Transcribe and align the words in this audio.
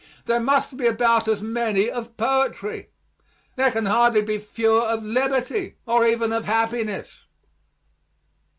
There 0.25 0.39
must 0.39 0.77
be 0.77 0.87
about 0.87 1.27
as 1.27 1.43
many 1.43 1.87
of 1.87 2.17
poetry. 2.17 2.89
There 3.55 3.69
can 3.69 3.85
hardly 3.85 4.23
be 4.23 4.39
fewer 4.39 4.81
of 4.81 5.03
liberty, 5.05 5.75
or 5.85 6.07
even 6.07 6.33
of 6.33 6.45
happiness. 6.45 7.19